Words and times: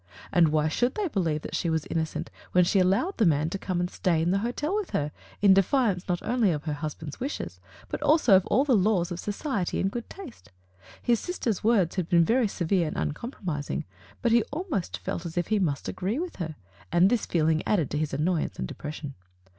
And 0.31 0.47
why 0.47 0.67
should 0.67 0.95
they 0.95 1.09
believe 1.09 1.43
that 1.43 1.53
she 1.53 1.69
was 1.69 1.85
innocent 1.91 2.31
when 2.53 2.63
she 2.63 2.79
allowed 2.79 3.17
the 3.19 3.25
man 3.27 3.51
to 3.51 3.59
come 3.59 3.79
and 3.79 3.87
stay 3.87 4.19
in 4.19 4.31
the 4.31 4.39
hotel 4.39 4.73
with 4.75 4.89
her, 4.97 5.11
in 5.43 5.53
defiance, 5.53 6.07
not 6.09 6.23
only 6.23 6.51
of 6.51 6.63
her 6.63 6.73
husband's 6.73 7.19
wishes, 7.19 7.59
but 7.87 8.01
also 8.01 8.35
of 8.35 8.43
all 8.47 8.63
the 8.65 8.75
laws 8.75 9.11
of 9.11 9.19
soci 9.19 9.61
ety 9.61 9.79
and 9.79 9.91
good 9.91 10.09
taste? 10.09 10.49
His 11.03 11.19
sister's 11.19 11.63
words 11.63 11.97
had 11.97 12.09
been 12.09 12.25
very 12.25 12.47
severe 12.47 12.87
and 12.87 12.97
uncompromising, 12.97 13.85
but 14.23 14.31
he 14.31 14.41
almost 14.45 14.97
felt 14.97 15.23
as 15.23 15.37
if 15.37 15.49
he 15.49 15.59
must 15.59 15.87
agree 15.87 16.17
with 16.17 16.37
her, 16.37 16.55
and 16.91 17.07
this 17.11 17.27
feeling 17.27 17.61
added 17.67 17.91
to 17.91 17.99
his 17.99 18.11
annoyance 18.11 18.57
and 18.57 18.67
depression. 18.67 19.13